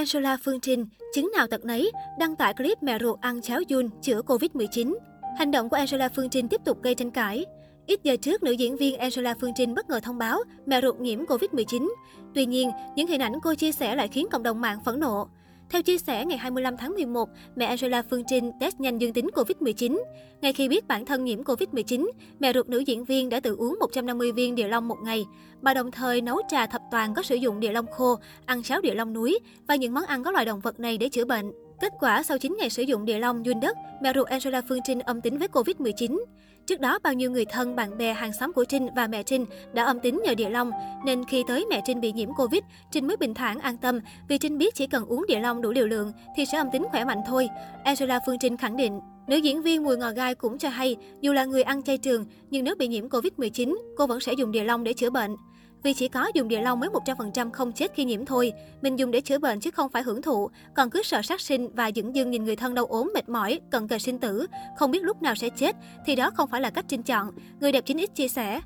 Angela 0.00 0.36
Phương 0.44 0.60
Trinh, 0.60 0.86
chứng 1.14 1.30
nào 1.36 1.46
tật 1.46 1.64
nấy, 1.64 1.92
đăng 2.18 2.36
tải 2.36 2.54
clip 2.54 2.82
mẹ 2.82 2.98
ruột 3.00 3.20
ăn 3.20 3.42
cháo 3.42 3.60
Jun 3.60 3.88
chữa 4.02 4.22
Covid-19. 4.22 4.96
Hành 5.38 5.50
động 5.50 5.68
của 5.68 5.76
Angela 5.76 6.08
Phương 6.08 6.28
Trinh 6.30 6.48
tiếp 6.48 6.60
tục 6.64 6.82
gây 6.82 6.94
tranh 6.94 7.10
cãi. 7.10 7.44
Ít 7.86 8.00
giờ 8.02 8.16
trước, 8.16 8.42
nữ 8.42 8.52
diễn 8.52 8.76
viên 8.76 8.98
Angela 8.98 9.34
Phương 9.40 9.52
Trinh 9.54 9.74
bất 9.74 9.90
ngờ 9.90 10.00
thông 10.00 10.18
báo 10.18 10.42
mẹ 10.66 10.80
ruột 10.80 11.00
nhiễm 11.00 11.24
Covid-19. 11.24 11.88
Tuy 12.34 12.46
nhiên, 12.46 12.70
những 12.96 13.06
hình 13.06 13.20
ảnh 13.20 13.32
cô 13.42 13.54
chia 13.54 13.72
sẻ 13.72 13.94
lại 13.94 14.08
khiến 14.08 14.26
cộng 14.30 14.42
đồng 14.42 14.60
mạng 14.60 14.78
phẫn 14.84 15.00
nộ. 15.00 15.28
Theo 15.70 15.82
chia 15.82 15.98
sẻ 15.98 16.24
ngày 16.24 16.38
25 16.38 16.76
tháng 16.76 16.94
11, 16.94 17.28
mẹ 17.56 17.66
Angela 17.66 18.02
Phương 18.02 18.22
Trinh 18.26 18.50
test 18.60 18.80
nhanh 18.80 18.98
dương 18.98 19.12
tính 19.12 19.28
Covid-19. 19.34 20.02
Ngay 20.40 20.52
khi 20.52 20.68
biết 20.68 20.88
bản 20.88 21.04
thân 21.04 21.24
nhiễm 21.24 21.42
Covid-19, 21.42 22.10
mẹ 22.40 22.52
ruột 22.52 22.68
nữ 22.68 22.78
diễn 22.78 23.04
viên 23.04 23.28
đã 23.28 23.40
tự 23.40 23.56
uống 23.56 23.76
150 23.80 24.32
viên 24.32 24.54
địa 24.54 24.68
long 24.68 24.88
một 24.88 24.98
ngày. 25.04 25.24
Bà 25.62 25.74
đồng 25.74 25.90
thời 25.90 26.20
nấu 26.20 26.38
trà 26.48 26.66
thập 26.66 26.82
toàn 26.90 27.14
có 27.14 27.22
sử 27.22 27.34
dụng 27.34 27.60
địa 27.60 27.72
long 27.72 27.86
khô, 27.86 28.18
ăn 28.46 28.62
cháo 28.62 28.80
địa 28.80 28.94
long 28.94 29.12
núi 29.12 29.38
và 29.68 29.74
những 29.74 29.94
món 29.94 30.04
ăn 30.04 30.24
có 30.24 30.30
loài 30.30 30.44
động 30.44 30.60
vật 30.60 30.80
này 30.80 30.98
để 30.98 31.08
chữa 31.08 31.24
bệnh. 31.24 31.52
Kết 31.80 31.92
quả, 32.00 32.22
sau 32.22 32.38
9 32.38 32.56
ngày 32.58 32.70
sử 32.70 32.82
dụng 32.82 33.04
địa 33.04 33.18
long 33.18 33.46
duyên 33.46 33.60
đất, 33.60 33.76
mẹ 34.02 34.12
ruột 34.14 34.28
Angela 34.28 34.62
Phương 34.68 34.78
Trinh 34.84 35.00
âm 35.00 35.20
tính 35.20 35.38
với 35.38 35.48
Covid-19. 35.48 36.24
Trước 36.66 36.80
đó, 36.80 36.98
bao 37.02 37.12
nhiêu 37.14 37.30
người 37.30 37.44
thân, 37.44 37.76
bạn 37.76 37.98
bè, 37.98 38.12
hàng 38.12 38.32
xóm 38.32 38.52
của 38.52 38.64
Trinh 38.64 38.88
và 38.96 39.06
mẹ 39.06 39.22
Trinh 39.22 39.46
đã 39.72 39.84
âm 39.84 40.00
tính 40.00 40.20
nhờ 40.24 40.34
địa 40.34 40.50
long, 40.50 40.70
nên 41.04 41.24
khi 41.24 41.44
tới 41.48 41.66
mẹ 41.70 41.82
Trinh 41.84 42.00
bị 42.00 42.12
nhiễm 42.12 42.28
Covid, 42.34 42.62
Trinh 42.90 43.06
mới 43.06 43.16
bình 43.16 43.34
thản 43.34 43.58
an 43.58 43.76
tâm 43.76 44.00
vì 44.28 44.38
Trinh 44.38 44.58
biết 44.58 44.74
chỉ 44.74 44.86
cần 44.86 45.04
uống 45.04 45.26
địa 45.28 45.40
long 45.40 45.62
đủ 45.62 45.72
liều 45.72 45.86
lượng 45.86 46.12
thì 46.36 46.46
sẽ 46.46 46.58
âm 46.58 46.70
tính 46.70 46.84
khỏe 46.90 47.04
mạnh 47.04 47.20
thôi. 47.26 47.48
Angela 47.84 48.20
Phương 48.26 48.38
Trinh 48.38 48.56
khẳng 48.56 48.76
định. 48.76 49.00
Nữ 49.26 49.36
diễn 49.36 49.62
viên 49.62 49.84
Mùi 49.84 49.96
Ngò 49.96 50.10
Gai 50.10 50.34
cũng 50.34 50.58
cho 50.58 50.68
hay, 50.68 50.96
dù 51.20 51.32
là 51.32 51.44
người 51.44 51.62
ăn 51.62 51.82
chay 51.82 51.98
trường, 51.98 52.24
nhưng 52.50 52.64
nếu 52.64 52.74
bị 52.74 52.88
nhiễm 52.88 53.08
Covid-19, 53.08 53.76
cô 53.96 54.06
vẫn 54.06 54.20
sẽ 54.20 54.32
dùng 54.32 54.52
địa 54.52 54.64
long 54.64 54.84
để 54.84 54.92
chữa 54.92 55.10
bệnh. 55.10 55.36
Vì 55.82 55.94
chỉ 55.94 56.08
có 56.08 56.30
dùng 56.34 56.48
địa 56.48 56.62
long 56.62 56.80
mới 56.80 56.90
100% 56.90 57.50
không 57.50 57.72
chết 57.72 57.90
khi 57.94 58.04
nhiễm 58.04 58.24
thôi. 58.24 58.52
Mình 58.82 58.98
dùng 58.98 59.10
để 59.10 59.20
chữa 59.20 59.38
bệnh 59.38 59.60
chứ 59.60 59.70
không 59.70 59.88
phải 59.88 60.02
hưởng 60.02 60.22
thụ. 60.22 60.50
Còn 60.74 60.90
cứ 60.90 61.02
sợ 61.02 61.22
sát 61.22 61.40
sinh 61.40 61.68
và 61.74 61.90
dững 61.96 62.14
dưng 62.14 62.30
nhìn 62.30 62.44
người 62.44 62.56
thân 62.56 62.74
đau 62.74 62.86
ốm, 62.86 63.10
mệt 63.14 63.28
mỏi, 63.28 63.60
cận 63.70 63.88
kề 63.88 63.98
sinh 63.98 64.18
tử, 64.18 64.46
không 64.76 64.90
biết 64.90 65.02
lúc 65.02 65.22
nào 65.22 65.34
sẽ 65.34 65.48
chết, 65.48 65.76
thì 66.06 66.16
đó 66.16 66.30
không 66.30 66.48
phải 66.48 66.60
là 66.60 66.70
cách 66.70 66.84
Trinh 66.88 67.02
chọn. 67.02 67.30
Người 67.60 67.72
đẹp 67.72 67.84
9X 67.86 68.06
chia 68.06 68.28
sẻ. 68.28 68.60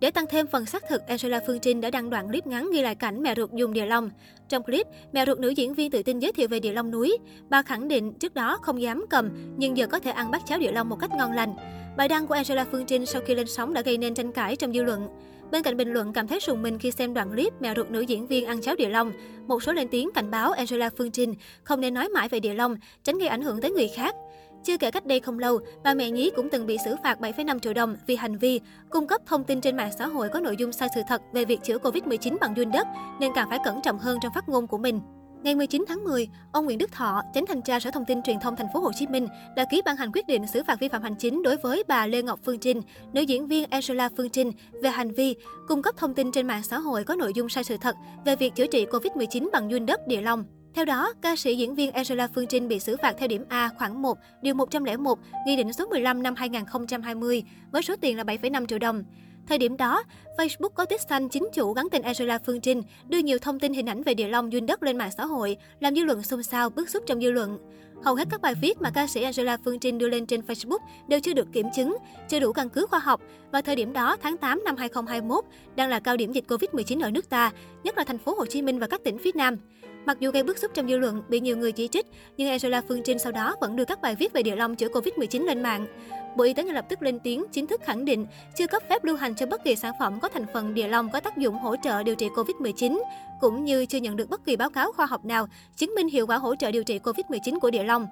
Để 0.00 0.10
tăng 0.10 0.24
thêm 0.30 0.46
phần 0.46 0.66
xác 0.66 0.82
thực, 0.88 1.06
Angela 1.06 1.40
Phương 1.46 1.60
Trinh 1.60 1.80
đã 1.80 1.90
đăng 1.90 2.10
đoạn 2.10 2.28
clip 2.28 2.46
ngắn 2.46 2.70
ghi 2.72 2.82
lại 2.82 2.94
cảnh 2.94 3.22
mẹ 3.22 3.34
ruột 3.36 3.52
dùng 3.52 3.72
địa 3.72 3.86
long. 3.86 4.10
Trong 4.48 4.62
clip, 4.62 4.86
mẹ 5.12 5.26
ruột 5.26 5.38
nữ 5.38 5.48
diễn 5.48 5.74
viên 5.74 5.90
tự 5.90 6.02
tin 6.02 6.18
giới 6.18 6.32
thiệu 6.32 6.48
về 6.48 6.60
địa 6.60 6.72
long 6.72 6.90
núi. 6.90 7.18
Bà 7.48 7.62
khẳng 7.62 7.88
định 7.88 8.12
trước 8.12 8.34
đó 8.34 8.58
không 8.62 8.82
dám 8.82 9.06
cầm, 9.10 9.30
nhưng 9.56 9.76
giờ 9.76 9.86
có 9.86 9.98
thể 9.98 10.10
ăn 10.10 10.30
bát 10.30 10.42
cháo 10.46 10.58
địa 10.58 10.72
long 10.72 10.88
một 10.88 10.96
cách 11.00 11.10
ngon 11.16 11.32
lành. 11.32 11.54
Bài 11.96 12.08
đăng 12.08 12.26
của 12.26 12.34
Angela 12.34 12.66
Phương 12.72 12.86
Trinh 12.86 13.06
sau 13.06 13.22
khi 13.26 13.34
lên 13.34 13.46
sóng 13.46 13.74
đã 13.74 13.82
gây 13.82 13.98
nên 13.98 14.14
tranh 14.14 14.32
cãi 14.32 14.56
trong 14.56 14.72
dư 14.72 14.82
luận. 14.82 15.08
Bên 15.50 15.62
cạnh 15.62 15.76
bình 15.76 15.92
luận 15.92 16.12
cảm 16.12 16.26
thấy 16.26 16.40
sùng 16.40 16.62
mình 16.62 16.78
khi 16.78 16.90
xem 16.90 17.14
đoạn 17.14 17.30
clip 17.30 17.62
mèo 17.62 17.74
ruột 17.76 17.90
nữ 17.90 18.00
diễn 18.00 18.26
viên 18.26 18.46
ăn 18.46 18.60
cháo 18.60 18.74
địa 18.76 18.88
long, 18.88 19.12
một 19.46 19.62
số 19.62 19.72
lên 19.72 19.88
tiếng 19.88 20.10
cảnh 20.14 20.30
báo 20.30 20.52
Angela 20.52 20.90
Phương 20.98 21.10
Trinh 21.10 21.34
không 21.62 21.80
nên 21.80 21.94
nói 21.94 22.08
mãi 22.08 22.28
về 22.28 22.40
địa 22.40 22.54
long, 22.54 22.76
tránh 23.04 23.18
gây 23.18 23.28
ảnh 23.28 23.42
hưởng 23.42 23.60
tới 23.60 23.70
người 23.70 23.88
khác. 23.88 24.14
Chưa 24.64 24.76
kể 24.76 24.90
cách 24.90 25.06
đây 25.06 25.20
không 25.20 25.38
lâu, 25.38 25.58
bà 25.84 25.94
mẹ 25.94 26.10
nhí 26.10 26.30
cũng 26.36 26.48
từng 26.50 26.66
bị 26.66 26.76
xử 26.84 26.96
phạt 27.02 27.20
7,5 27.20 27.58
triệu 27.58 27.74
đồng 27.74 27.96
vì 28.06 28.16
hành 28.16 28.38
vi 28.38 28.60
cung 28.90 29.06
cấp 29.06 29.20
thông 29.26 29.44
tin 29.44 29.60
trên 29.60 29.76
mạng 29.76 29.92
xã 29.98 30.06
hội 30.06 30.28
có 30.28 30.40
nội 30.40 30.56
dung 30.58 30.72
sai 30.72 30.88
sự 30.94 31.00
thật 31.08 31.22
về 31.32 31.44
việc 31.44 31.62
chữa 31.62 31.78
Covid-19 31.78 32.36
bằng 32.40 32.56
duyên 32.56 32.70
đất, 32.72 32.86
nên 33.20 33.32
càng 33.34 33.48
phải 33.50 33.58
cẩn 33.64 33.82
trọng 33.82 33.98
hơn 33.98 34.18
trong 34.22 34.32
phát 34.34 34.48
ngôn 34.48 34.66
của 34.66 34.78
mình. 34.78 35.00
Ngày 35.42 35.54
19 35.54 35.84
tháng 35.88 36.04
10, 36.04 36.28
ông 36.52 36.64
Nguyễn 36.64 36.78
Đức 36.78 36.92
Thọ, 36.92 37.22
Chánh 37.34 37.46
thanh 37.46 37.62
tra 37.62 37.80
Sở 37.80 37.90
Thông 37.90 38.04
tin 38.04 38.22
Truyền 38.22 38.40
thông 38.40 38.56
Thành 38.56 38.66
phố 38.74 38.80
Hồ 38.80 38.92
Chí 38.92 39.06
Minh 39.06 39.28
đã 39.56 39.64
ký 39.70 39.82
ban 39.84 39.96
hành 39.96 40.12
quyết 40.12 40.26
định 40.26 40.46
xử 40.46 40.62
phạt 40.66 40.80
vi 40.80 40.88
phạm 40.88 41.02
hành 41.02 41.14
chính 41.14 41.42
đối 41.42 41.56
với 41.56 41.84
bà 41.88 42.06
Lê 42.06 42.22
Ngọc 42.22 42.40
Phương 42.44 42.58
Trinh, 42.58 42.82
nữ 43.12 43.20
diễn 43.22 43.46
viên 43.46 43.70
Angela 43.70 44.08
Phương 44.16 44.30
Trinh 44.30 44.52
về 44.82 44.90
hành 44.90 45.10
vi 45.10 45.36
cung 45.68 45.82
cấp 45.82 45.94
thông 45.96 46.14
tin 46.14 46.32
trên 46.32 46.46
mạng 46.46 46.62
xã 46.62 46.78
hội 46.78 47.04
có 47.04 47.14
nội 47.14 47.32
dung 47.34 47.48
sai 47.48 47.64
sự 47.64 47.76
thật 47.76 47.96
về 48.24 48.36
việc 48.36 48.54
chữa 48.54 48.66
trị 48.66 48.86
Covid-19 48.86 49.50
bằng 49.52 49.70
duyên 49.70 49.86
đất 49.86 50.06
địa 50.06 50.20
long. 50.20 50.44
Theo 50.74 50.84
đó, 50.84 51.12
ca 51.22 51.36
sĩ 51.36 51.56
diễn 51.56 51.74
viên 51.74 51.92
Angela 51.92 52.28
Phương 52.34 52.46
Trinh 52.46 52.68
bị 52.68 52.80
xử 52.80 52.96
phạt 53.02 53.14
theo 53.18 53.28
điểm 53.28 53.44
A 53.48 53.70
khoảng 53.78 54.02
1, 54.02 54.18
điều 54.42 54.54
101, 54.54 55.18
Nghị 55.46 55.56
định 55.56 55.72
số 55.72 55.86
15 55.86 56.22
năm 56.22 56.34
2020 56.34 57.42
với 57.72 57.82
số 57.82 57.94
tiền 58.00 58.16
là 58.16 58.22
7,5 58.24 58.66
triệu 58.66 58.78
đồng. 58.78 59.02
Thời 59.48 59.58
điểm 59.58 59.76
đó, 59.76 60.02
Facebook 60.36 60.68
có 60.68 60.84
tích 60.84 61.00
xanh 61.00 61.28
chính 61.28 61.48
chủ 61.52 61.72
gắn 61.72 61.88
tên 61.90 62.02
Angela 62.02 62.38
Phương 62.38 62.60
Trinh, 62.60 62.82
đưa 63.08 63.18
nhiều 63.18 63.38
thông 63.38 63.58
tin 63.58 63.72
hình 63.72 63.86
ảnh 63.86 64.02
về 64.02 64.14
địa 64.14 64.28
long 64.28 64.52
duyên 64.52 64.66
đất 64.66 64.82
lên 64.82 64.98
mạng 64.98 65.10
xã 65.16 65.24
hội, 65.24 65.56
làm 65.80 65.94
dư 65.94 66.04
luận 66.04 66.22
xôn 66.22 66.42
xao, 66.42 66.70
bức 66.70 66.88
xúc 66.88 67.02
trong 67.06 67.20
dư 67.20 67.30
luận. 67.30 67.58
Hầu 68.02 68.14
hết 68.14 68.28
các 68.30 68.40
bài 68.40 68.54
viết 68.62 68.80
mà 68.80 68.90
ca 68.90 69.06
sĩ 69.06 69.22
Angela 69.22 69.56
Phương 69.64 69.78
Trinh 69.78 69.98
đưa 69.98 70.08
lên 70.08 70.26
trên 70.26 70.40
Facebook 70.40 70.78
đều 71.08 71.20
chưa 71.20 71.32
được 71.32 71.48
kiểm 71.52 71.66
chứng, 71.76 71.96
chưa 72.28 72.40
đủ 72.40 72.52
căn 72.52 72.68
cứ 72.68 72.86
khoa 72.86 72.98
học. 72.98 73.20
Và 73.52 73.60
thời 73.60 73.76
điểm 73.76 73.92
đó, 73.92 74.16
tháng 74.22 74.36
8 74.36 74.62
năm 74.64 74.76
2021, 74.76 75.44
đang 75.76 75.88
là 75.88 76.00
cao 76.00 76.16
điểm 76.16 76.32
dịch 76.32 76.44
Covid-19 76.48 77.02
ở 77.02 77.10
nước 77.10 77.28
ta, 77.28 77.52
nhất 77.84 77.98
là 77.98 78.04
thành 78.04 78.18
phố 78.18 78.34
Hồ 78.34 78.46
Chí 78.46 78.62
Minh 78.62 78.78
và 78.78 78.86
các 78.86 79.04
tỉnh 79.04 79.18
phía 79.18 79.30
Nam. 79.34 79.56
Mặc 80.06 80.20
dù 80.20 80.30
gây 80.30 80.42
bức 80.42 80.58
xúc 80.58 80.70
trong 80.74 80.88
dư 80.88 80.98
luận, 80.98 81.22
bị 81.28 81.40
nhiều 81.40 81.56
người 81.56 81.72
chỉ 81.72 81.88
trích, 81.88 82.06
nhưng 82.36 82.48
Angela 82.48 82.82
Phương 82.88 83.02
Trinh 83.04 83.18
sau 83.18 83.32
đó 83.32 83.56
vẫn 83.60 83.76
đưa 83.76 83.84
các 83.84 84.00
bài 84.00 84.16
viết 84.18 84.32
về 84.32 84.42
địa 84.42 84.56
long 84.56 84.76
chữa 84.76 84.88
Covid-19 84.88 85.44
lên 85.44 85.62
mạng. 85.62 85.86
Bộ 86.36 86.44
Y 86.44 86.54
tế 86.54 86.64
ngay 86.64 86.74
lập 86.74 86.84
tức 86.88 87.02
lên 87.02 87.18
tiếng 87.18 87.44
chính 87.52 87.66
thức 87.66 87.80
khẳng 87.84 88.04
định 88.04 88.26
chưa 88.56 88.66
cấp 88.66 88.82
phép 88.88 89.04
lưu 89.04 89.16
hành 89.16 89.34
cho 89.34 89.46
bất 89.46 89.64
kỳ 89.64 89.76
sản 89.76 89.92
phẩm 89.98 90.20
có 90.20 90.28
thành 90.28 90.46
phần 90.52 90.74
địa 90.74 90.88
long 90.88 91.10
có 91.10 91.20
tác 91.20 91.36
dụng 91.36 91.58
hỗ 91.58 91.76
trợ 91.76 92.02
điều 92.02 92.14
trị 92.14 92.28
Covid-19, 92.28 93.02
cũng 93.40 93.64
như 93.64 93.86
chưa 93.86 93.98
nhận 93.98 94.16
được 94.16 94.30
bất 94.30 94.44
kỳ 94.44 94.56
báo 94.56 94.70
cáo 94.70 94.92
khoa 94.92 95.06
học 95.06 95.24
nào 95.24 95.48
chứng 95.76 95.94
minh 95.96 96.08
hiệu 96.08 96.26
quả 96.26 96.36
hỗ 96.36 96.54
trợ 96.56 96.70
điều 96.70 96.84
trị 96.84 96.98
Covid-19 96.98 97.58
của 97.60 97.70
địa 97.70 97.82
long. 97.82 98.06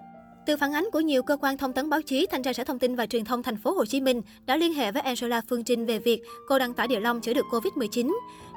Từ 0.47 0.57
phản 0.57 0.73
ánh 0.73 0.85
của 0.93 1.01
nhiều 1.01 1.23
cơ 1.23 1.37
quan 1.37 1.59
thông 1.59 1.73
tấn 1.73 1.91
báo 1.91 2.03
chí, 2.03 2.27
Thanh 2.27 2.43
tra 2.43 2.53
Sở 2.53 2.65
Thông 2.65 2.79
tin 2.79 2.97
và 2.97 3.07
Truyền 3.07 3.25
thông 3.25 3.43
Thành 3.43 3.57
phố 3.57 3.71
Hồ 3.71 3.85
Chí 3.85 4.01
Minh 4.01 4.23
đã 4.47 4.57
liên 4.57 4.75
hệ 4.75 4.93
với 4.93 5.03
Angela 5.03 5.41
Phương 5.49 5.65
Trinh 5.65 5.87
về 5.87 5.99
việc 5.99 6.23
cô 6.49 6.59
đăng 6.59 6.75
tải 6.75 6.89
Địa 6.89 7.01
Long 7.01 7.21
chữa 7.21 7.35
được 7.35 7.47
Covid-19. 7.51 8.13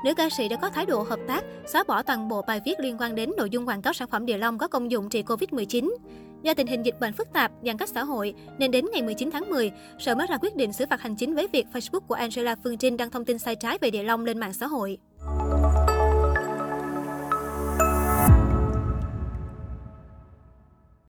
Nữ 0.05 0.13
ca 0.13 0.29
sĩ 0.29 0.49
đã 0.49 0.55
có 0.55 0.69
thái 0.69 0.85
độ 0.85 1.03
hợp 1.03 1.19
tác, 1.27 1.43
xóa 1.73 1.83
bỏ 1.87 2.03
toàn 2.03 2.29
bộ 2.29 2.41
bài 2.41 2.61
viết 2.65 2.79
liên 2.79 2.97
quan 2.99 3.15
đến 3.15 3.31
nội 3.37 3.49
dung 3.49 3.67
quảng 3.67 3.81
cáo 3.81 3.93
sản 3.93 4.07
phẩm 4.07 4.25
Địa 4.25 4.37
Long 4.37 4.57
có 4.57 4.67
công 4.67 4.91
dụng 4.91 5.09
trị 5.09 5.23
Covid-19. 5.23 5.91
Do 6.43 6.53
tình 6.53 6.67
hình 6.67 6.83
dịch 6.83 6.99
bệnh 6.99 7.13
phức 7.13 7.33
tạp, 7.33 7.51
giãn 7.65 7.77
cách 7.77 7.89
xã 7.89 8.03
hội, 8.03 8.33
nên 8.57 8.71
đến 8.71 8.85
ngày 8.93 9.01
19 9.01 9.31
tháng 9.31 9.49
10, 9.49 9.71
Sở 9.99 10.15
mới 10.15 10.27
ra 10.27 10.37
quyết 10.37 10.55
định 10.55 10.73
xử 10.73 10.85
phạt 10.89 11.01
hành 11.01 11.15
chính 11.15 11.35
với 11.35 11.47
việc 11.53 11.65
Facebook 11.73 11.99
của 11.99 12.15
Angela 12.15 12.55
Phương 12.63 12.77
Trinh 12.77 12.97
đăng 12.97 13.09
thông 13.09 13.25
tin 13.25 13.39
sai 13.39 13.55
trái 13.55 13.77
về 13.81 13.91
Địa 13.91 14.03
Long 14.03 14.25
lên 14.25 14.39
mạng 14.39 14.53
xã 14.53 14.67
hội. 14.67 14.97